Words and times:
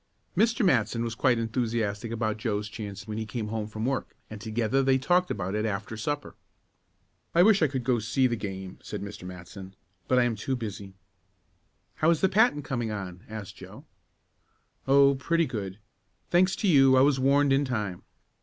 Mr. 0.35 0.65
Matson 0.65 1.03
was 1.03 1.13
quite 1.13 1.37
enthusiastic 1.37 2.11
about 2.11 2.37
Joe's 2.37 2.67
chance 2.69 3.07
when 3.07 3.19
he 3.19 3.25
came 3.27 3.49
home 3.49 3.67
from 3.67 3.85
work, 3.85 4.15
and 4.31 4.41
together 4.41 4.81
they 4.81 4.97
talked 4.97 5.29
about 5.29 5.53
it 5.53 5.63
after 5.63 5.95
supper. 5.95 6.33
"I 7.35 7.43
wish 7.43 7.61
I 7.61 7.67
could 7.67 7.83
go 7.83 7.99
see 7.99 8.25
the 8.25 8.35
game," 8.35 8.79
said 8.81 9.03
Mr. 9.03 9.25
Matson, 9.27 9.75
"but 10.07 10.17
I 10.17 10.23
am 10.23 10.35
too 10.35 10.55
busy." 10.55 10.95
"How 11.97 12.09
is 12.09 12.19
the 12.21 12.29
patent 12.29 12.65
coming 12.65 12.89
on?" 12.89 13.23
asked 13.29 13.57
Joe. 13.57 13.85
"Oh, 14.87 15.13
pretty 15.13 15.45
good. 15.45 15.77
Thanks 16.31 16.55
to 16.55 16.67
you 16.67 16.97
I 16.97 17.01
was 17.01 17.19
warned 17.19 17.53
in 17.53 17.63
time. 17.63 18.01